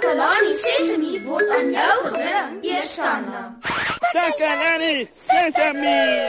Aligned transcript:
Takalani 0.00 0.52
Sesemi 0.56 1.20
word 1.28 1.50
aan 1.52 1.66
jou 1.76 1.96
gebring, 2.08 2.64
Eersanna. 2.64 3.40
Takalani 4.14 4.94
Sesemi. 5.28 6.24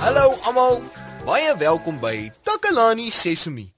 Hallo 0.00 0.32
almal, 0.40 0.80
baie 1.28 1.52
welkom 1.60 2.00
by 2.00 2.30
Takalani 2.40 3.10
Sesemi. 3.12 3.68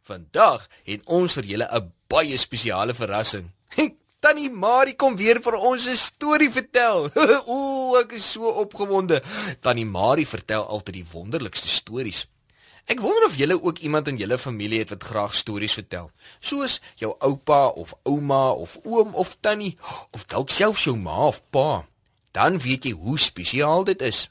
Vandag 0.00 0.64
het 0.88 1.04
ons 1.04 1.36
vir 1.36 1.52
julle 1.52 1.68
'n 1.68 1.92
baie 2.08 2.40
spesiale 2.40 2.96
verrassing. 2.96 3.52
Tannie 4.26 4.50
Marie 4.50 4.96
kom 4.98 5.14
weer 5.14 5.38
vir 5.38 5.54
ons 5.54 5.84
'n 5.86 5.94
storie 5.94 6.50
vertel. 6.50 7.04
Ooh, 7.54 7.94
ek 7.94 8.16
is 8.18 8.24
so 8.32 8.50
opgewonde. 8.62 9.22
Tannie 9.60 9.86
Marie 9.86 10.26
vertel 10.26 10.66
altyd 10.66 10.94
die 10.94 11.06
wonderlikste 11.12 11.68
stories. 11.68 12.26
Ek 12.90 12.98
wonder 12.98 13.28
of 13.28 13.36
julle 13.38 13.62
ook 13.62 13.78
iemand 13.78 14.08
in 14.08 14.16
julle 14.18 14.38
familie 14.38 14.80
het 14.82 14.90
wat 14.90 15.06
graag 15.06 15.34
stories 15.34 15.78
vertel, 15.78 16.10
soos 16.40 16.80
jou 16.98 17.14
oupa 17.18 17.66
of 17.66 17.94
ouma 18.02 18.50
of 18.50 18.78
oom 18.82 19.14
of 19.14 19.36
tannie 19.40 19.78
of 20.10 20.26
dalk 20.26 20.50
selfs 20.50 20.88
jou 20.90 20.96
ma 20.96 21.30
of 21.30 21.42
pa. 21.50 21.86
Dan 22.34 22.58
weet 22.58 22.84
jy 22.84 22.96
hoe 22.98 23.18
spesiaal 23.18 23.84
dit 23.84 24.02
is. 24.02 24.26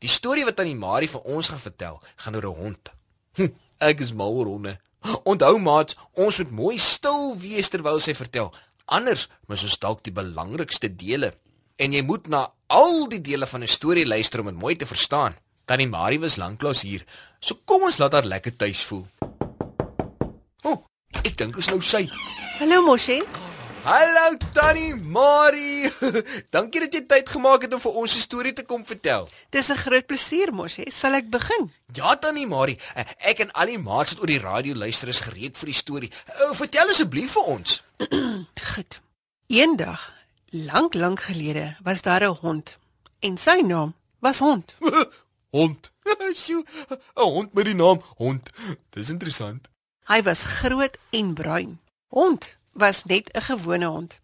Die 0.00 0.08
storie 0.08 0.44
wat 0.44 0.56
Tannie 0.56 0.76
Marie 0.76 1.12
vir 1.12 1.20
ons 1.20 1.48
gaan 1.48 1.60
vertel, 1.60 2.00
gaan 2.16 2.36
oor 2.40 2.48
'n 2.48 2.56
hond. 2.56 2.92
Hm, 3.36 3.52
ek 3.80 4.00
is 4.00 4.16
mal 4.16 4.32
oor 4.32 4.46
honde. 4.46 4.78
Onthou 5.24 5.58
maat, 5.58 5.94
ons 6.14 6.38
moet 6.38 6.50
mooi 6.50 6.78
stil 6.78 7.36
wees 7.38 7.68
terwyl 7.68 8.00
sy 8.00 8.14
vertel. 8.14 8.50
Anders 8.86 9.26
mis 9.50 9.64
ons 9.66 9.78
dalk 9.82 10.04
die 10.06 10.14
belangrikste 10.14 10.88
dele. 10.94 11.32
En 11.76 11.92
jy 11.92 12.02
moet 12.06 12.28
na 12.30 12.46
al 12.72 13.08
die 13.10 13.20
dele 13.20 13.46
van 13.46 13.62
'n 13.62 13.68
storie 13.68 14.06
luister 14.06 14.40
om 14.40 14.46
dit 14.46 14.54
mooi 14.54 14.76
te 14.76 14.86
verstaan. 14.86 15.36
Tannie 15.64 15.88
Marie 15.88 16.20
was 16.20 16.36
lanklaas 16.36 16.82
hier. 16.82 17.04
So 17.40 17.54
kom 17.64 17.82
ons 17.82 17.98
laat 17.98 18.12
haar 18.12 18.24
lekker 18.24 18.56
tuis 18.56 18.82
voel. 18.82 19.06
O, 20.62 20.70
oh, 20.70 20.78
ek 21.24 21.36
dink 21.36 21.56
ons 21.56 21.68
nou 21.68 21.80
sy. 21.80 22.08
Hallo 22.58 22.82
Moshi. 22.82 23.45
Hallo 23.86 24.36
Tannie 24.52 24.94
Marie. 24.94 25.86
Dankie 26.54 26.80
dat 26.82 26.94
jy 26.96 27.04
tyd 27.06 27.28
gemaak 27.30 27.62
het 27.62 27.74
om 27.76 27.78
vir 27.84 27.98
ons 28.00 28.16
'n 28.18 28.24
storie 28.24 28.52
te 28.52 28.64
kom 28.66 28.82
vertel. 28.82 29.28
Dis 29.54 29.70
'n 29.70 29.78
groot 29.78 30.06
plesier 30.06 30.50
Moshi. 30.52 30.90
Sal 30.90 31.14
ek 31.14 31.30
begin? 31.30 31.70
Ja 31.94 32.16
Tannie 32.16 32.48
Marie, 32.50 32.78
ek 33.22 33.38
en 33.38 33.52
al 33.52 33.66
die 33.66 33.78
maats 33.78 34.10
wat 34.10 34.20
oor 34.20 34.26
die 34.26 34.42
radio 34.42 34.74
luister 34.74 35.08
is 35.08 35.20
gereed 35.20 35.54
vir 35.56 35.66
die 35.66 35.78
storie. 35.78 36.10
Uh, 36.10 36.50
vertel 36.52 36.90
asseblief 36.90 37.30
vir 37.38 37.42
ons. 37.42 37.82
Goed. 38.74 39.00
Eendag, 39.46 40.12
lank 40.50 40.94
lank 40.94 41.20
gelede, 41.20 41.76
was 41.84 42.02
daar 42.02 42.26
'n 42.26 42.34
hond 42.42 42.78
en 43.20 43.38
sy 43.38 43.62
naam 43.62 43.94
was 44.18 44.38
Hond. 44.38 44.74
hond. 45.56 45.92
Sjoe, 46.42 46.64
'n 47.14 47.22
hond 47.22 47.54
met 47.54 47.64
die 47.64 47.74
naam 47.74 48.02
Hond. 48.16 48.50
Dis 48.90 49.08
interessant. 49.08 49.70
Hy 50.10 50.22
was 50.22 50.42
groot 50.42 50.98
en 51.10 51.34
bruin. 51.34 51.78
Hond 52.10 52.56
was 52.76 53.04
net 53.04 53.32
'n 53.32 53.40
gewone 53.40 53.86
hond, 53.86 54.20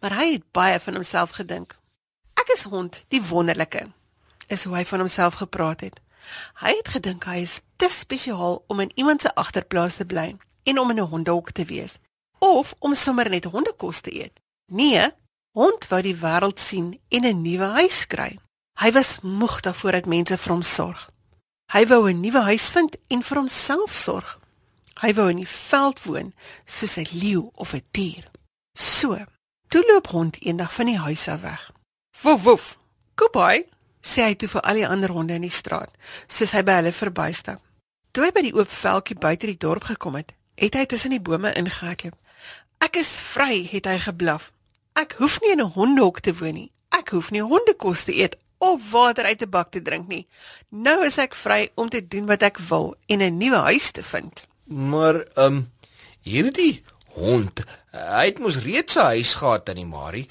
maar 0.00 0.14
hy 0.16 0.32
het 0.32 0.52
baie 0.52 0.80
van 0.80 0.94
homself 0.94 1.30
gedink. 1.30 1.76
Ek 2.34 2.48
is 2.48 2.62
Hond, 2.62 3.04
die 3.08 3.22
wonderlike. 3.22 3.86
Is 4.46 4.64
hoe 4.64 4.76
hy 4.76 4.84
van 4.84 4.98
homself 4.98 5.34
gepraat 5.34 5.80
het. 5.80 6.00
Hy 6.54 6.74
het 6.76 6.88
gedink 6.88 7.24
hy 7.24 7.40
is 7.42 7.60
te 7.76 7.88
spesiaal 7.88 8.64
om 8.66 8.80
in 8.80 8.92
iemand 8.94 9.20
se 9.20 9.34
agterplaas 9.34 9.96
te 9.96 10.06
bly 10.06 10.36
en 10.62 10.78
om 10.78 10.90
in 10.90 11.00
'n 11.00 11.10
hondehok 11.12 11.50
te 11.50 11.64
wees 11.64 11.98
of 12.38 12.74
om 12.78 12.94
sommer 12.94 13.30
net 13.30 13.44
hondekos 13.44 14.00
te 14.00 14.14
eet. 14.14 14.40
Nee, 14.66 15.10
hond 15.52 15.88
wou 15.88 16.02
die 16.02 16.16
wêreld 16.16 16.60
sien 16.60 17.00
en 17.08 17.24
'n 17.24 17.42
nuwe 17.42 17.64
huis 17.64 18.06
kry. 18.06 18.38
Hy 18.80 18.92
was 18.92 19.20
moeg 19.22 19.60
daarvoor 19.60 19.92
dat 19.92 20.06
mense 20.06 20.36
vir 20.36 20.52
hom 20.52 20.62
sorg. 20.62 21.10
Hy 21.72 21.86
wou 21.86 22.10
'n 22.10 22.20
nuwe 22.20 22.42
huis 22.42 22.68
vind 22.68 22.96
en 23.08 23.22
vir 23.22 23.36
homself 23.36 23.92
sorg. 23.92 24.38
Hy 25.00 25.12
wou 25.14 25.28
in 25.28 25.42
die 25.42 25.48
veld 25.48 26.02
woon 26.02 26.32
soos 26.64 26.96
'n 26.96 27.06
leeu 27.12 27.50
of 27.54 27.74
'n 27.74 27.84
dier. 27.90 28.24
So, 28.72 29.24
toe 29.68 29.84
loop 29.88 30.06
hond 30.06 30.36
eendag 30.40 30.72
van 30.72 30.86
die 30.86 30.98
huis 30.98 31.28
af 31.28 31.40
weg. 31.40 31.70
Woef 32.22 32.42
woef. 32.42 32.78
Goodbye, 33.14 33.66
sê 34.00 34.22
hy 34.22 34.34
toe 34.34 34.48
vir 34.48 34.60
al 34.60 34.74
die 34.74 34.88
ander 34.88 35.10
honde 35.10 35.34
in 35.34 35.46
die 35.46 35.50
straat, 35.50 35.92
soos 36.26 36.52
hy 36.52 36.62
by 36.62 36.72
hulle 36.72 36.92
verbystap. 36.92 37.60
Toe 38.12 38.24
hy 38.24 38.32
by 38.32 38.42
die 38.42 38.54
oop 38.54 38.70
veldjie 38.70 39.18
buite 39.20 39.46
die 39.46 39.56
dorp 39.56 39.84
gekom 39.84 40.14
het, 40.14 40.32
het 40.54 40.74
hy 40.74 40.84
tussen 40.86 41.10
die 41.10 41.20
bome 41.20 41.52
ingehardloop. 41.52 42.16
Ek 42.80 42.96
is 42.96 43.16
vry, 43.18 43.68
het 43.70 43.86
hy 43.86 43.98
geblaf. 43.98 44.52
Ek 44.96 45.12
hoef 45.20 45.40
nie 45.40 45.52
in 45.52 45.60
'n 45.60 45.72
hondehok 45.76 46.20
te 46.20 46.32
woon 46.32 46.54
nie. 46.54 46.72
Ek 46.90 47.08
hoef 47.10 47.30
nie 47.30 47.42
hondekos 47.42 48.04
te 48.04 48.14
eet 48.16 48.36
of 48.58 48.90
water 48.90 49.24
uit 49.24 49.42
'n 49.42 49.50
bak 49.50 49.70
te 49.70 49.82
drink 49.82 50.08
nie. 50.08 50.26
Nou 50.70 51.04
is 51.04 51.18
ek 51.18 51.34
vry 51.34 51.70
om 51.74 51.88
te 51.88 52.06
doen 52.06 52.26
wat 52.26 52.42
ek 52.42 52.58
wil 52.58 52.96
en 53.06 53.20
'n 53.20 53.38
nuwe 53.38 53.56
huis 53.56 53.90
te 53.90 54.02
vind. 54.02 54.46
Maar 54.66 55.14
ehm 55.14 55.44
um, 55.44 55.72
hierdie 56.20 56.82
hond, 57.14 57.62
hy 57.90 58.24
het 58.26 58.38
mos 58.38 58.58
reeds 58.58 58.94
'n 58.94 58.98
huis 59.14 59.34
gehad 59.34 59.68
aan 59.68 59.78
die 59.78 59.86
Marie. 59.86 60.28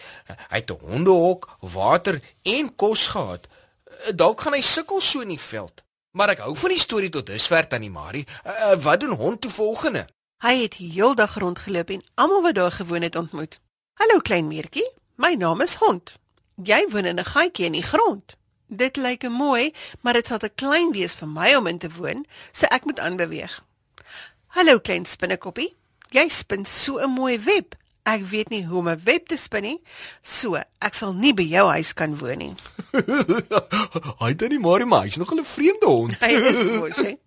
Hy 0.50 0.60
het 0.60 0.72
'n 0.72 0.86
hondehok, 0.86 1.58
water 1.60 2.22
en 2.44 2.76
kos 2.76 3.08
gehad. 3.08 3.48
Dalk 4.16 4.42
gaan 4.42 4.54
hy 4.54 4.62
sukkel 4.62 5.02
so 5.02 5.20
in 5.20 5.28
die 5.28 5.40
veld. 5.40 5.84
Maar 6.12 6.30
ek 6.30 6.38
hou 6.38 6.56
van 6.56 6.70
die 6.70 6.80
storie 6.80 7.10
tot 7.10 7.26
dusver 7.26 7.66
aan 7.70 7.82
die 7.82 7.90
Marie. 7.90 8.26
Uh, 8.46 8.76
wat 8.84 9.00
doen 9.00 9.16
hond 9.16 9.42
toe 9.42 9.52
volgende? 9.52 10.06
Hy 10.38 10.62
het 10.62 10.74
heeldag 10.74 11.36
rondgeloop 11.36 11.90
en 11.90 12.04
almal 12.14 12.42
wat 12.42 12.56
daar 12.56 12.72
gewoon 12.72 13.02
het 13.02 13.16
ontmoet. 13.16 13.60
"Hallo 13.94 14.20
klein 14.20 14.48
meertjie, 14.48 14.92
my 15.16 15.34
naam 15.34 15.62
is 15.62 15.76
Hond. 15.76 16.18
Jy 16.64 16.88
woon 16.90 17.06
in 17.06 17.20
'n 17.20 17.24
gaatjie 17.24 17.66
in 17.66 17.72
die 17.72 17.84
grond. 17.84 18.36
Dit 18.68 18.96
lyk 18.96 19.30
mooi, 19.30 19.74
maar 20.02 20.14
dit 20.14 20.28
sal 20.28 20.38
te 20.38 20.50
klein 20.50 20.92
wees 20.92 21.14
vir 21.14 21.28
my 21.28 21.56
om 21.56 21.68
in 21.68 21.78
te 21.78 21.90
woon, 21.90 22.26
so 22.52 22.66
ek 22.66 22.86
moet 22.86 23.00
aanbeweeg." 23.00 23.64
"Hallo 24.56 24.80
klein 24.80 25.04
spinnekoppie, 25.04 25.74
jy 26.16 26.30
spin 26.32 26.64
so 26.66 27.00
'n 27.04 27.12
mooi 27.12 27.40
web. 27.40 27.76
Ek 28.06 28.22
weet 28.24 28.50
nie 28.50 28.64
hoe 28.64 28.78
om 28.78 28.88
'n 28.88 29.02
web 29.04 29.28
te 29.28 29.36
spin 29.38 29.64
nie, 29.64 29.82
so 30.22 30.56
ek 30.80 30.94
sal 30.94 31.14
nie 31.14 31.34
by 31.34 31.44
jou 31.44 31.68
huis 31.72 31.94
kan 31.94 32.16
woon 32.18 32.38
nie." 32.38 32.54
Hy 34.22 34.30
het 34.32 34.48
nie 34.50 34.60
maar 34.60 34.88
maar 34.88 35.04
hy's 35.04 35.18
nog 35.18 35.34
'n 35.34 35.44
vreemde 35.44 35.86
hond. 35.86 36.16
Hy 36.24 36.32
is 36.32 36.80
mos, 36.80 36.96
hè. 36.96 37.18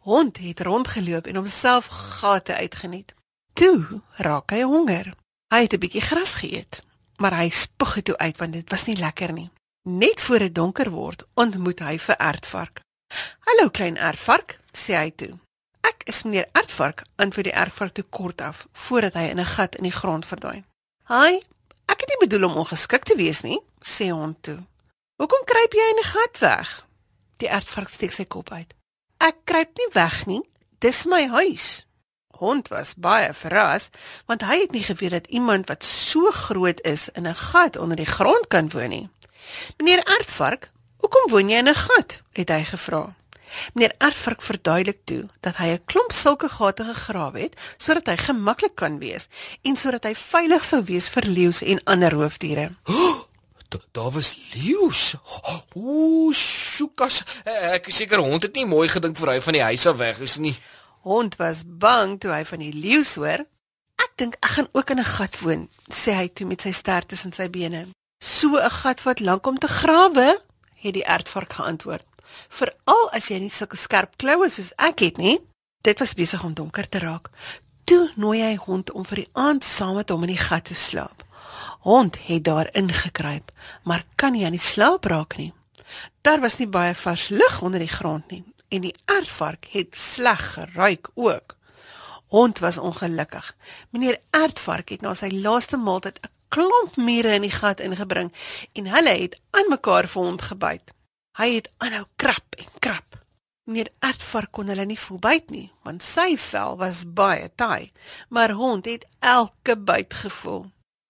Hond 0.00 0.38
het 0.38 0.60
rondgeloop 0.60 1.26
en 1.26 1.36
homself 1.36 1.86
gate 1.86 2.54
uitgeniet. 2.54 3.12
Toe 3.52 4.00
raak 4.16 4.50
hy 4.50 4.62
honger. 4.62 5.12
Hy 5.52 5.60
het 5.62 5.74
'n 5.74 5.78
bietjie 5.84 6.00
gras 6.00 6.34
geëet, 6.40 6.82
maar 7.16 7.36
hy 7.36 7.50
spoeg 7.50 7.94
dit 7.94 8.04
toe 8.04 8.18
uit 8.18 8.36
want 8.38 8.52
dit 8.52 8.70
was 8.70 8.86
nie 8.86 8.96
lekker 8.96 9.32
nie. 9.32 9.50
Net 9.82 10.20
voor 10.20 10.38
dit 10.38 10.54
donker 10.54 10.90
word, 10.90 11.24
ontmoet 11.34 11.80
hy 11.80 11.98
vir 11.98 12.16
Ertvark. 12.16 12.80
"Hallo 13.44 13.68
klein 13.68 13.96
Ertvark," 13.96 14.60
sê 14.72 14.96
hy 14.96 15.10
toe. 15.10 15.38
"Ek 16.00 16.08
is 16.08 16.22
meneer 16.22 16.48
Ertvark," 16.52 17.02
antwoord 17.16 17.44
die 17.44 17.52
Ertvark 17.52 17.92
toe 17.92 18.04
kort 18.08 18.40
af 18.40 18.66
voordat 18.72 19.14
hy 19.14 19.28
in 19.28 19.40
'n 19.40 19.52
gat 19.56 19.76
in 19.76 19.82
die 19.82 19.98
grond 20.00 20.26
verdwyn. 20.26 20.64
"Haai, 21.02 21.42
ek 21.86 22.00
het 22.00 22.08
nie 22.08 22.28
bedoel 22.28 22.48
om 22.48 22.56
ongeskik 22.56 23.04
te 23.04 23.16
wees 23.16 23.40
nie," 23.40 23.60
sê 23.80 24.08
hond 24.08 24.42
toe. 24.42 24.58
"Hoekom 25.16 25.44
kruip 25.44 25.72
jy 25.72 25.86
in 25.90 25.98
'n 25.98 26.12
gat 26.14 26.38
weg?" 26.38 26.86
Die 27.36 27.48
Ertvark 27.48 27.88
steek 27.88 28.12
sy 28.12 28.24
kop 28.24 28.52
uit. 28.52 28.74
"Ek 29.18 29.36
kruip 29.44 29.76
nie 29.76 29.90
weg 29.92 30.26
nie, 30.26 30.42
dis 30.78 31.04
my 31.04 31.28
huis." 31.28 31.86
Hond 32.30 32.68
was 32.68 32.94
baie 32.94 33.34
verras 33.34 33.90
want 34.26 34.42
hy 34.42 34.60
het 34.60 34.72
nie 34.72 34.82
geweet 34.82 35.10
dat 35.10 35.26
iemand 35.26 35.68
wat 35.68 35.84
so 35.84 36.30
groot 36.30 36.80
is 36.80 37.08
in 37.08 37.26
'n 37.26 37.34
gat 37.34 37.76
onder 37.76 37.96
die 37.96 38.12
grond 38.16 38.48
kan 38.48 38.70
woon 38.70 38.88
nie. 38.88 39.08
"Meneer 39.76 40.02
Ertvark, 40.04 40.70
hoekom 40.96 41.30
woon 41.30 41.48
jy 41.48 41.58
in 41.58 41.68
'n 41.68 41.74
gat?" 41.74 42.22
het 42.32 42.48
hy 42.48 42.64
gevra. 42.64 43.14
Meneer 43.74 43.94
Ertvark 43.98 44.42
verduidelik 44.42 45.00
toe 45.04 45.28
dat 45.40 45.56
hy 45.56 45.68
'n 45.74 45.84
klomp 45.84 46.12
sulke 46.12 46.48
gate 46.48 46.84
gegrawe 46.84 47.40
het 47.40 47.54
sodat 47.76 48.06
hy 48.06 48.16
gemaklik 48.16 48.74
kan 48.74 48.98
wees 48.98 49.28
en 49.62 49.76
sodat 49.76 50.04
hy 50.04 50.14
veilig 50.14 50.64
sou 50.64 50.82
wees 50.84 51.08
vir 51.08 51.24
leeu's 51.26 51.62
en 51.62 51.80
ander 51.84 52.12
roofdiere. 52.12 52.70
Daar 53.92 54.10
was 54.10 54.38
leeu's. 54.54 55.14
Ooh, 55.74 56.34
sjoekas. 56.34 57.22
Ek 57.44 57.86
is 57.86 57.96
seker 57.96 58.18
hond 58.18 58.42
het 58.42 58.54
nie 58.54 58.66
mooi 58.66 58.88
gedink 58.88 59.16
vir 59.16 59.28
hy 59.28 59.40
van 59.40 59.52
die 59.52 59.62
huis 59.62 59.86
af 59.86 59.96
weg 59.96 60.18
is 60.18 60.36
nie. 60.42 60.56
Hond 61.06 61.36
was 61.36 61.62
bang 61.64 62.18
toe 62.20 62.32
hy 62.32 62.44
van 62.44 62.58
die 62.58 62.74
leeu 62.74 63.04
hoor. 63.14 63.46
Ek 64.00 64.12
dink 64.16 64.36
ek 64.40 64.56
gaan 64.56 64.68
ook 64.72 64.90
in 64.90 65.00
'n 65.00 65.12
gat 65.16 65.40
woon, 65.40 65.68
sê 65.88 66.12
hy 66.14 66.28
toe 66.28 66.46
met 66.46 66.62
sy 66.62 66.72
stert 66.72 67.08
tussen 67.08 67.32
sy 67.32 67.48
bene. 67.48 67.86
So 68.18 68.58
'n 68.58 68.70
gat 68.70 69.02
wat 69.02 69.20
lank 69.20 69.46
om 69.46 69.58
te 69.58 69.68
grawe, 69.68 70.40
het 70.74 70.94
die 70.94 71.04
ertvark 71.04 71.52
geantwoord. 71.52 72.06
Veral 72.48 73.08
as 73.12 73.30
jy 73.30 73.38
nie 73.38 73.52
sulke 73.52 73.76
skerp 73.76 74.16
kloue 74.16 74.48
soos 74.50 74.72
ek 74.76 75.04
het 75.06 75.18
nie. 75.18 75.38
Dit 75.82 75.98
was 75.98 76.14
besig 76.14 76.44
om 76.44 76.54
donker 76.54 76.88
te 76.88 76.98
raak. 76.98 77.30
Toe 77.84 78.10
nooi 78.16 78.40
hy 78.42 78.56
hond 78.56 78.92
om 78.92 79.04
vir 79.04 79.24
die 79.24 79.30
aand 79.32 79.64
saam 79.64 79.96
met 79.96 80.10
hom 80.10 80.26
in 80.28 80.34
die 80.34 80.42
gat 80.42 80.68
te 80.70 80.74
slaap. 80.74 81.24
Hond 81.80 82.18
het 82.26 82.44
daar 82.44 82.68
ingekruip, 82.76 83.52
maar 83.84 84.04
kan 84.16 84.32
nie 84.32 84.44
aan 84.44 84.56
die 84.56 84.62
slaap 84.62 85.04
raak 85.04 85.36
nie. 85.36 85.52
Daar 86.22 86.40
was 86.40 86.58
nie 86.58 86.68
baie 86.68 86.94
vars 86.94 87.28
lug 87.28 87.62
onder 87.62 87.80
die 87.80 87.90
grond 87.90 88.30
nie 88.30 88.44
en 88.70 88.84
die 88.84 88.94
ertvark 89.04 89.66
het 89.72 89.96
sleg 89.98 90.52
geruik 90.54 91.10
ook. 91.14 91.56
Hond 92.30 92.58
was 92.58 92.78
ongelukkig. 92.78 93.56
Meneer 93.90 94.18
Ertvark 94.30 94.88
het 94.88 95.00
na 95.02 95.14
sy 95.18 95.32
laaste 95.34 95.76
maaltyd 95.76 96.20
'n 96.22 96.30
klomp 96.48 96.96
mure 96.96 97.32
in 97.34 97.42
die 97.42 97.50
gat 97.50 97.80
ingebring 97.80 98.32
en 98.72 98.86
hulle 98.86 99.14
het 99.22 99.40
aan 99.50 99.68
mekaar 99.68 100.06
vir 100.06 100.22
hond 100.22 100.42
gebyt. 100.42 100.94
Hy 101.40 101.54
het 101.54 101.70
aanhou 101.80 102.04
krap 102.20 102.56
en 102.60 102.66
krap. 102.84 103.14
Meneer 103.64 103.88
Ertvark 104.04 104.50
kon 104.52 104.68
hulle 104.68 104.84
nie 104.84 104.98
voel 105.00 105.20
byt 105.24 105.46
nie, 105.48 105.70
want 105.88 106.04
sy 106.04 106.34
vel 106.36 106.76
was 106.76 106.98
baie 107.16 107.46
taai, 107.56 107.92
maar 108.28 108.52
hond 108.58 108.84
het 108.90 109.06
elke 109.24 109.78
byt 109.78 110.18
gevoel. 110.20 110.66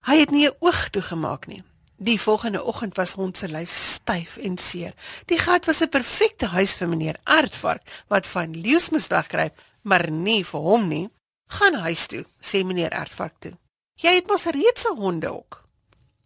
Hy 0.07 0.15
het 0.21 0.31
nie 0.31 0.47
'n 0.47 0.55
oog 0.59 0.89
toegemaak 0.89 1.47
nie. 1.47 1.63
Die 1.97 2.21
volgende 2.21 2.63
oggend 2.63 2.95
was 2.95 3.13
hond 3.13 3.37
se 3.37 3.47
lyf 3.47 3.69
styf 3.69 4.37
en 4.37 4.57
seer. 4.57 4.93
Die 5.25 5.37
gat 5.37 5.65
was 5.65 5.81
'n 5.81 5.89
perfekte 5.89 6.45
huis 6.45 6.73
vir 6.73 6.87
meneer 6.87 7.19
Aardvark 7.23 7.83
wat 8.07 8.27
van 8.27 8.61
leeu's 8.61 8.89
moes 8.89 9.07
wegkruip, 9.07 9.53
maar 9.81 10.11
nie 10.11 10.45
vir 10.45 10.59
hom 10.59 10.87
nie. 10.87 11.09
Gaan 11.47 11.73
huis 11.73 12.07
toe, 12.07 12.25
sê 12.39 12.63
meneer 12.63 12.91
Aardvark 12.91 13.33
toe. 13.39 13.57
Jy 13.95 14.15
het 14.15 14.27
mos 14.27 14.45
reeds 14.45 14.85
'n 14.85 14.95
hondehok. 14.95 15.63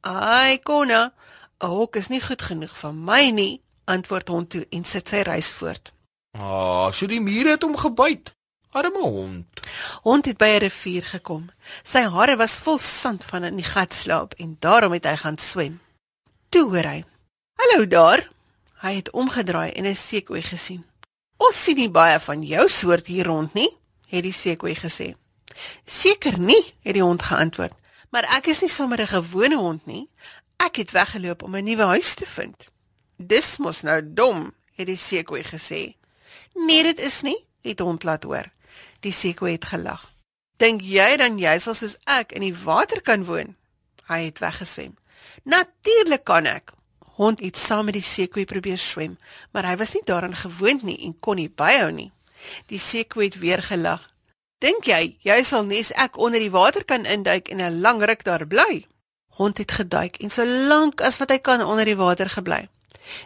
Ai, 0.01 0.59
konna, 0.59 1.13
'n 1.59 1.67
hok 1.67 1.95
is 1.95 2.07
nie 2.07 2.21
goed 2.21 2.41
genoeg 2.41 2.77
vir 2.77 2.93
my 2.93 3.29
nie, 3.29 3.65
antwoord 3.85 4.27
hond 4.27 4.49
toe 4.49 4.65
en 4.69 4.83
sit 4.83 5.09
sy 5.09 5.21
reis 5.21 5.51
voort. 5.53 5.93
Ah, 6.37 6.91
so 6.91 7.07
die 7.07 7.21
mure 7.21 7.55
het 7.55 7.63
hom 7.63 7.77
gebyt. 7.77 8.33
Arme 8.75 8.99
hond. 8.99 9.61
Hond 10.03 10.25
het 10.25 10.37
by 10.37 10.49
'n 10.55 10.59
rivier 10.59 11.03
gekom. 11.03 11.49
Sy 11.83 12.01
hare 12.15 12.35
was 12.35 12.59
vol 12.59 12.77
sand 12.77 13.23
van 13.23 13.43
in 13.43 13.55
die 13.55 13.63
gat 13.63 13.93
slaap 13.93 14.33
en 14.33 14.57
daarom 14.59 14.91
het 14.91 15.05
hy 15.05 15.15
gaan 15.15 15.37
swem. 15.37 15.79
Toe 16.49 16.63
hoor 16.69 16.83
hy: 16.83 17.03
"Hallo 17.53 17.87
daar." 17.87 18.29
Hy 18.81 18.95
het 18.95 19.11
omgedraai 19.11 19.71
en 19.71 19.85
'n 19.85 19.95
seekoei 19.95 20.41
gesien. 20.41 20.85
"Ons 21.37 21.63
sien 21.63 21.75
nie 21.75 21.89
baie 21.89 22.19
van 22.19 22.43
jou 22.43 22.67
soort 22.69 23.05
hier 23.07 23.25
rond 23.25 23.53
nie," 23.53 23.77
het 24.07 24.23
die 24.23 24.33
seekoei 24.33 24.75
gesê. 24.75 25.15
"Seker 25.85 26.39
nie," 26.39 26.73
het 26.83 26.93
die 26.93 27.03
hond 27.03 27.23
geantwoord. 27.23 27.73
"Maar 28.09 28.23
ek 28.23 28.47
is 28.47 28.61
nie 28.61 28.69
sommer 28.69 28.99
'n 28.99 29.07
gewone 29.07 29.57
hond 29.57 29.85
nie. 29.85 30.09
Ek 30.57 30.75
het 30.75 30.91
weggeloop 30.91 31.43
om 31.43 31.55
'n 31.55 31.63
nuwe 31.63 31.83
huis 31.83 32.13
te 32.13 32.25
vind." 32.25 32.74
"Dis 33.17 33.57
mos 33.57 33.81
nou 33.81 34.01
dom," 34.03 34.53
het 34.75 34.87
die 34.87 34.97
seekoei 34.97 35.43
gesê. 35.43 35.95
"Nee, 36.53 36.83
dit 36.83 36.99
is 36.99 37.21
nie," 37.21 37.45
het 37.61 37.79
hond 37.79 38.03
laat 38.03 38.23
hoor. 38.23 38.49
Die 38.99 39.11
seekoe 39.11 39.49
het 39.49 39.65
gelag. 39.65 40.11
Dink 40.57 40.81
jy 40.81 41.17
dan 41.17 41.39
jy 41.39 41.57
sal 41.59 41.73
soos 41.73 41.97
ek 42.05 42.31
in 42.31 42.41
die 42.41 42.55
water 42.55 43.01
kan 43.01 43.25
woon? 43.25 43.55
Hy 44.07 44.19
het 44.25 44.39
weggeswem. 44.39 44.95
Natuurlik 45.43 46.23
kan 46.23 46.45
ek. 46.45 46.71
Hond 47.15 47.39
het 47.39 47.57
saam 47.57 47.85
met 47.85 47.93
die 47.93 48.03
seekoe 48.03 48.45
probeer 48.45 48.77
swem, 48.77 49.17
maar 49.51 49.65
hy 49.65 49.75
was 49.79 49.93
nie 49.93 50.03
daaraan 50.03 50.35
gewoond 50.35 50.83
nie 50.83 50.97
en 51.05 51.19
kon 51.19 51.35
nie 51.35 51.49
byhou 51.49 51.91
nie. 51.91 52.11
Die 52.67 52.79
seekoe 52.79 53.23
het 53.23 53.39
weer 53.39 53.63
gelag. 53.63 54.03
Dink 54.63 54.87
jy 54.87 55.17
jy 55.23 55.43
sal 55.43 55.65
nes 55.67 55.91
ek 55.91 56.17
onder 56.17 56.39
die 56.39 56.51
water 56.51 56.83
kan 56.83 57.05
induik 57.05 57.49
en 57.49 57.61
'n 57.61 57.81
lang 57.81 58.03
ruk 58.03 58.23
daar 58.23 58.47
bly? 58.47 58.85
Hond 59.35 59.57
het 59.57 59.71
geduik 59.71 60.17
en 60.23 60.29
so 60.29 60.45
lank 60.45 61.01
as 61.01 61.17
wat 61.17 61.29
hy 61.29 61.39
kan 61.39 61.61
onder 61.61 61.85
die 61.85 61.95
water 61.95 62.29
gebly. 62.29 62.67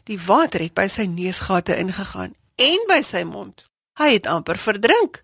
Die 0.03 0.19
water 0.19 0.61
het 0.61 0.73
by 0.73 0.87
sy 0.87 1.05
neusgate 1.09 1.77
ingegaan 1.77 2.35
en 2.55 2.85
by 2.87 3.01
sy 3.05 3.23
mond. 3.23 3.65
Hy 3.99 4.13
het 4.13 4.27
amper 4.27 4.57
verdrink. 4.57 5.21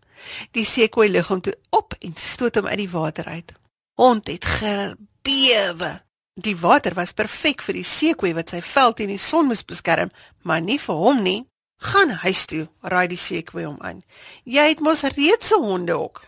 Die 0.52 0.66
seekoei 0.66 1.10
lig 1.10 1.28
hom 1.28 1.42
toe 1.42 1.54
op 1.76 1.96
en 2.00 2.16
stoot 2.16 2.56
hom 2.56 2.68
uit 2.68 2.82
die 2.84 2.92
water 2.92 3.28
uit. 3.28 3.54
Hond 3.96 4.28
het 4.28 4.46
gebewe. 4.46 5.92
Die 6.36 6.56
water 6.60 6.96
was 6.96 7.14
perfek 7.16 7.62
vir 7.64 7.78
die 7.78 7.88
seekoei 7.88 8.34
wat 8.36 8.52
sy 8.52 8.60
vel 8.62 8.94
teen 8.94 9.14
die 9.14 9.22
son 9.22 9.48
moes 9.48 9.64
beskerm, 9.64 10.12
maar 10.44 10.62
nie 10.62 10.80
vir 10.80 11.00
hom 11.00 11.22
nie. 11.24 11.46
Gaan 11.80 12.12
huis 12.24 12.46
toe, 12.52 12.66
raai 12.84 13.08
die 13.12 13.20
seekoei 13.20 13.64
hom 13.64 13.80
aan. 13.80 14.02
Jy 14.44 14.66
het 14.74 14.84
mos 14.84 15.04
reeds 15.16 15.52
'n 15.52 15.64
hondehok. 15.64 16.28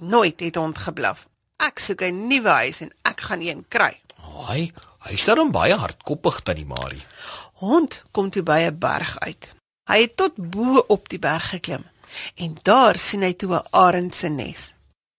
Nooit 0.00 0.40
het 0.40 0.56
hond 0.56 0.78
geblaf. 0.78 1.28
Ek 1.58 1.78
soek 1.78 2.02
'n 2.02 2.28
nuwe 2.28 2.48
huis 2.48 2.80
en 2.80 2.92
ek 3.04 3.20
gaan 3.20 3.40
een 3.40 3.64
kry. 3.68 4.00
Haai, 4.16 4.72
hy 4.98 5.12
is 5.12 5.24
dan 5.24 5.50
baie 5.50 5.74
hardkoppig 5.74 6.40
tannie 6.40 6.66
Marie. 6.66 7.04
Hond 7.56 8.02
kom 8.12 8.30
toe 8.30 8.42
by 8.42 8.60
'n 8.68 8.78
berg 8.78 9.18
uit. 9.18 9.54
Hy 9.88 10.00
het 10.00 10.16
tot 10.16 10.34
bo 10.36 10.84
op 10.88 11.08
die 11.08 11.18
berg 11.18 11.48
geklim 11.48 11.84
en 12.34 12.56
daar 12.62 12.98
sien 12.98 13.22
hy 13.22 13.32
toe 13.32 13.54
'n 13.54 13.66
arend 13.70 14.14
se 14.14 14.28
nes. 14.28 14.72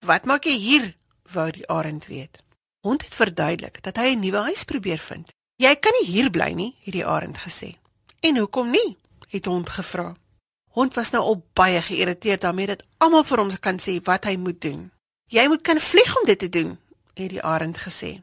"Wat 0.05 0.25
maak 0.25 0.43
jy 0.43 0.57
hier?" 0.57 0.95
wou 1.33 1.51
die 1.51 1.67
arend 1.67 2.05
weet. 2.05 2.39
Hond 2.81 3.03
het 3.03 3.15
verduidelik 3.15 3.83
dat 3.83 3.95
hy 3.95 4.13
'n 4.13 4.19
nuwe 4.19 4.37
huis 4.37 4.63
probeer 4.63 4.97
vind. 4.97 5.33
"Jy 5.55 5.75
kan 5.75 5.93
nie 5.99 6.07
hier 6.07 6.29
bly 6.29 6.51
nie," 6.51 6.75
het 6.83 6.93
die 6.93 7.05
arend 7.05 7.37
gesê. 7.37 7.75
"En 8.19 8.37
hoekom 8.37 8.69
nie?" 8.69 8.97
het 9.27 9.45
hond 9.45 9.69
gevra. 9.69 10.15
Hond 10.71 10.93
was 10.93 11.09
nou 11.09 11.23
al 11.23 11.43
baie 11.53 11.81
geïrriteerd 11.81 12.41
daarmee 12.41 12.67
dat 12.67 12.83
almal 12.97 13.23
vir 13.23 13.37
hom 13.37 13.59
kan 13.59 13.79
sê 13.79 14.01
wat 14.03 14.23
hy 14.23 14.35
moet 14.35 14.61
doen. 14.61 14.91
"Jy 15.27 15.47
moet 15.47 15.61
kan 15.61 15.79
vlieg 15.79 16.17
om 16.19 16.25
dit 16.25 16.39
te 16.39 16.49
doen," 16.49 16.79
het 17.13 17.29
die 17.29 17.43
arend 17.43 17.77
gesê. 17.77 18.21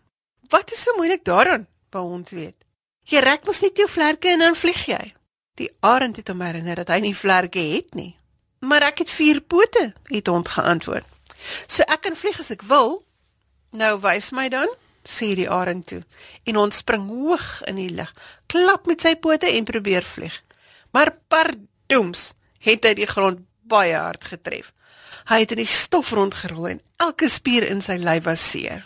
"Wat 0.48 0.72
is 0.72 0.82
so 0.82 0.92
moeilik 0.96 1.24
daaraan?" 1.24 1.66
wou 1.90 2.08
hond 2.08 2.30
weet. 2.30 2.63
"Jy 3.04 3.20
rek 3.20 3.46
mos 3.46 3.60
net 3.60 3.76
jou 3.76 3.88
vlerke 3.88 4.28
en 4.28 4.38
dan 4.38 4.54
vlieg 4.54 4.86
jy." 4.86 5.14
Die 5.54 5.70
arend 5.80 6.16
het 6.16 6.28
hom 6.28 6.40
herinner 6.40 6.74
dat 6.74 6.88
hy 6.88 7.00
nie 7.00 7.14
vlerke 7.14 7.58
het 7.58 7.94
nie. 7.94 8.16
Maar 8.58 8.82
ek 8.82 9.04
het 9.04 9.10
vier 9.10 9.40
pote, 9.40 9.92
het 10.08 10.26
hond 10.26 10.48
geantwoord. 10.48 11.06
So 11.66 11.82
ek 11.82 12.00
kan 12.00 12.16
vlieg 12.16 12.40
as 12.40 12.50
ek 12.50 12.62
wil. 12.62 13.04
Nou 13.70 13.98
wys 14.00 14.32
my 14.32 14.48
dan, 14.48 14.70
sê 15.04 15.34
die 15.36 15.50
arend 15.50 15.86
toe. 15.86 16.02
En 16.48 16.56
ons 16.56 16.76
spring 16.76 17.08
hoog 17.08 17.62
in 17.68 17.76
die 17.76 17.90
lug, 17.92 18.10
klap 18.46 18.86
met 18.86 19.04
sy 19.04 19.14
pote 19.20 19.50
en 19.50 19.68
probeer 19.68 20.02
vlieg. 20.02 20.34
Maar 20.90 21.12
pardoems, 21.28 22.32
het 22.64 22.86
hy 22.86 22.94
die 22.96 23.10
grond 23.10 23.44
baie 23.68 23.96
hard 23.96 24.24
getref. 24.24 24.72
Hy 25.28 25.40
het 25.44 25.54
in 25.54 25.62
die 25.62 25.68
stof 25.68 26.12
rondgerol 26.12 26.68
en 26.74 26.82
elke 27.00 27.28
spier 27.32 27.66
in 27.68 27.80
sy 27.84 27.96
lyf 28.00 28.24
was 28.26 28.42
seer. 28.50 28.84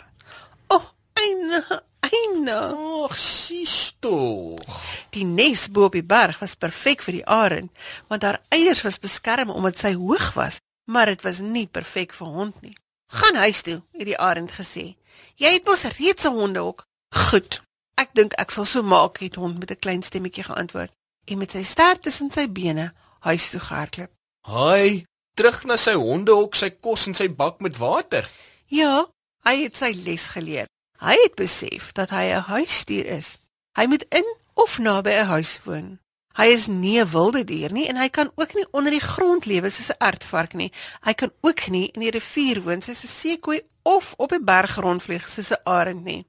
O, 0.69 0.77
oh, 0.77 0.85
eina, 1.19 1.63
eina. 2.11 2.59
Ag, 3.03 3.17
sies 3.17 3.95
tog. 3.99 4.81
Die 5.13 5.25
nes 5.25 5.67
bo 5.71 5.87
op 5.89 5.95
die 5.97 6.05
berg 6.05 6.39
was 6.39 6.55
perfek 6.55 7.01
vir 7.05 7.19
die 7.19 7.25
arend, 7.25 7.71
want 8.07 8.23
haar 8.23 8.41
eiers 8.53 8.83
was 8.85 8.99
beskerm 9.01 9.49
omdat 9.49 9.77
sy 9.77 9.93
hoog 9.97 10.33
was, 10.37 10.59
maar 10.89 11.09
dit 11.11 11.21
was 11.25 11.39
nie 11.39 11.67
perfek 11.67 12.13
vir 12.13 12.27
hond 12.27 12.61
nie. 12.61 12.75
"Gaan 13.09 13.35
huis 13.35 13.61
toe," 13.61 13.81
het 13.97 14.05
die 14.05 14.17
arend 14.17 14.51
gesê. 14.51 14.95
"Jy 15.35 15.53
het 15.53 15.65
mos 15.65 15.83
reeds 15.83 16.25
'n 16.25 16.33
hondehok." 16.33 16.85
"Goed. 17.09 17.61
Ek 17.95 18.09
dink 18.13 18.33
ek 18.33 18.51
sal 18.51 18.65
so 18.65 18.81
maak," 18.83 19.17
het 19.19 19.35
hond 19.35 19.59
met 19.59 19.71
'n 19.71 19.79
klein 19.79 20.03
stemmetjie 20.03 20.43
geantwoord 20.43 20.91
en 21.25 21.37
met 21.37 21.51
sy 21.51 21.63
stert 21.63 22.01
tussen 22.01 22.31
sy 22.31 22.47
bene 22.51 22.93
huis 23.19 23.49
toe 23.49 23.59
gehardloop. 23.59 24.11
"Haai, 24.41 25.05
terug 25.33 25.63
na 25.63 25.77
sy 25.77 25.93
hondehok, 25.93 26.55
sy 26.55 26.69
kos 26.69 27.07
en 27.07 27.13
sy 27.13 27.29
bak 27.29 27.61
met 27.61 27.77
water." 27.77 28.29
"Ja, 28.67 29.07
hy 29.43 29.63
het 29.63 29.75
sy 29.75 29.91
les 30.05 30.27
geleer. 30.27 30.67
Hy 30.99 31.15
het 31.23 31.35
besef 31.35 31.91
dat 31.95 32.09
hy 32.09 32.25
'n 32.35 32.51
huisdier 32.51 33.05
is. 33.05 33.37
Hy 33.75 33.85
moet 33.85 34.05
in 34.09 34.27
of 34.53 34.79
naby 34.79 35.09
'n 35.09 35.25
huis 35.25 35.59
woon. 35.63 35.99
Hy 36.35 36.45
is 36.45 36.67
nie 36.67 36.99
'n 36.99 37.11
wilde 37.11 37.43
dier 37.43 37.71
nie 37.71 37.87
en 37.87 37.95
hy 37.95 38.09
kan 38.09 38.31
ook 38.35 38.53
nie 38.53 38.67
onder 38.71 38.91
die 38.91 39.07
grond 39.13 39.45
lewe 39.45 39.69
soos 39.69 39.89
'n 39.89 39.99
aardvark 39.99 40.53
nie. 40.53 40.71
Hy 41.01 41.13
kan 41.13 41.31
ook 41.41 41.67
nie 41.67 41.89
in 41.93 42.01
die 42.01 42.11
rivier 42.11 42.61
woon 42.61 42.81
soos 42.81 43.03
'n 43.03 43.07
seekoei 43.07 43.61
of 43.83 44.13
op 44.17 44.31
'n 44.31 44.43
berg 44.43 44.75
rondvlieg 44.75 45.27
soos 45.27 45.51
'n 45.51 45.63
arend 45.63 46.03
nie. 46.03 46.25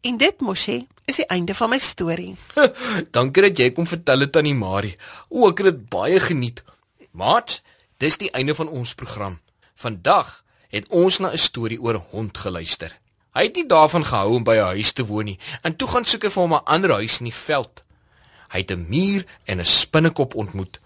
En 0.00 0.16
dit 0.16 0.40
mosie 0.40 0.86
is 1.04 1.16
die 1.16 1.26
einde 1.26 1.54
van 1.54 1.70
my 1.70 1.78
storie. 1.78 2.36
Dankie 3.10 3.42
dat 3.42 3.58
jy 3.58 3.70
kom 3.72 3.86
vertel 3.86 4.18
dit 4.18 4.36
aan 4.36 4.44
die 4.44 4.54
Marie. 4.54 4.96
O, 5.28 5.48
ek 5.48 5.58
het 5.58 5.66
dit 5.66 5.88
baie 5.88 6.20
geniet. 6.20 6.62
Maat, 7.10 7.62
dis 7.96 8.18
die 8.18 8.30
einde 8.30 8.54
van 8.54 8.68
ons 8.68 8.94
program. 8.94 9.40
Vandag 9.74 10.44
het 10.68 10.88
ons 10.88 11.18
na 11.18 11.32
'n 11.32 11.38
storie 11.38 11.80
oor 11.80 11.94
hond 12.10 12.38
geluister. 12.38 13.00
Hy 13.36 13.50
het 13.50 13.58
nie 13.58 13.66
daarvan 13.68 14.04
gehou 14.08 14.38
om 14.38 14.44
by 14.44 14.56
'n 14.56 14.72
huis 14.80 14.92
te 14.92 15.04
woon 15.04 15.24
nie 15.24 15.38
en 15.62 15.76
toe 15.76 15.88
gaan 15.88 16.04
soek 16.04 16.22
hy 16.24 16.30
vir 16.30 16.42
hom 16.42 16.54
'n 16.54 16.64
ander 16.64 16.92
huis 16.92 17.18
in 17.20 17.28
die 17.28 17.40
veld. 17.46 17.84
Hy 18.48 18.58
het 18.58 18.70
'n 18.70 18.86
muur 18.88 19.26
en 19.44 19.60
'n 19.60 19.64
spinnekop 19.64 20.34
ontmoet. 20.34 20.80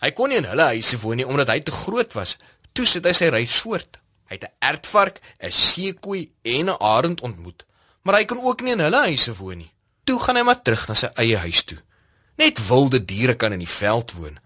Hy 0.00 0.10
kon 0.10 0.28
nie 0.28 0.36
in 0.36 0.44
hulle 0.44 0.62
huise 0.62 0.98
woon 1.00 1.16
nie 1.16 1.26
omdat 1.26 1.48
hy 1.48 1.60
te 1.60 1.72
groot 1.72 2.12
was. 2.12 2.36
Toe 2.72 2.86
sit 2.86 3.04
hy 3.04 3.12
sy 3.12 3.28
reis 3.28 3.56
voort. 3.56 3.98
Hy 4.28 4.34
het 4.34 4.44
'n 4.44 4.54
ertvark, 4.58 5.20
'n 5.40 5.50
seekoei 5.50 6.30
en 6.42 6.66
'n 6.70 6.80
arend 6.80 7.20
ontmoet, 7.20 7.64
maar 8.02 8.14
hy 8.14 8.24
kan 8.24 8.40
ook 8.42 8.60
nie 8.60 8.72
in 8.72 8.80
hulle 8.80 9.02
huise 9.10 9.34
woon 9.34 9.58
nie. 9.58 9.72
Toe 10.04 10.18
gaan 10.20 10.36
hy 10.36 10.42
maar 10.42 10.62
terug 10.62 10.88
na 10.88 10.94
sy 10.94 11.06
eie 11.14 11.36
huis 11.36 11.64
toe. 11.64 11.78
Net 12.36 12.68
wilde 12.68 13.04
diere 13.04 13.34
kan 13.34 13.52
in 13.52 13.58
die 13.58 13.68
veld 13.68 14.12
woon. 14.12 14.38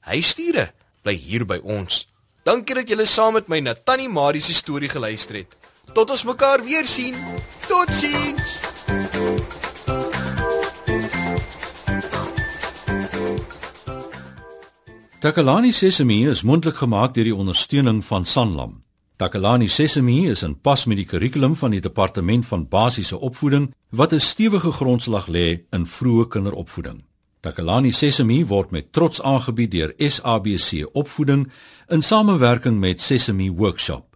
Huisdiere 0.00 0.72
bly 1.02 1.14
hier 1.14 1.46
by 1.46 1.60
ons. 1.62 2.08
Dankie 2.42 2.74
dat 2.74 2.88
julle 2.88 3.06
saam 3.06 3.32
met 3.32 3.48
my 3.48 3.60
na 3.60 3.74
Tannie 3.74 4.08
Marie 4.08 4.42
se 4.42 4.54
storie 4.54 4.88
geluister 4.88 5.34
het. 5.34 5.56
Tot 5.92 6.10
ons 6.10 6.24
mekaar 6.24 6.64
weer 6.64 6.86
sien. 6.86 7.14
Totsiens. 7.68 8.58
Takalani 15.20 15.72
Sesemi 15.72 16.26
is 16.28 16.42
mondelik 16.42 16.76
gemaak 16.76 17.14
deur 17.14 17.24
die 17.24 17.34
ondersteuning 17.34 18.04
van 18.04 18.24
Sanlam. 18.24 18.82
Takalani 19.16 19.68
Sesemi 19.68 20.28
is 20.28 20.42
in 20.42 20.54
pas 20.60 20.84
met 20.86 20.96
die 21.00 21.06
kurrikulum 21.08 21.56
van 21.56 21.72
die 21.72 21.80
departement 21.80 22.46
van 22.46 22.68
basiese 22.68 23.18
opvoeding 23.18 23.72
wat 23.90 24.12
'n 24.12 24.20
stewige 24.20 24.72
grondslag 24.72 25.26
lê 25.26 25.64
in 25.70 25.86
vroeë 25.86 26.28
kinderopvoeding. 26.28 27.04
Takalani 27.40 27.92
Sesemi 27.92 28.44
word 28.46 28.70
met 28.70 28.92
trots 28.92 29.22
aangebied 29.22 29.70
deur 29.70 29.92
SABC 29.98 30.88
Opvoeding 30.92 31.50
in 31.88 32.02
samewerking 32.02 32.78
met 32.78 33.00
Sesemi 33.00 33.50
Workshop. 33.50 34.15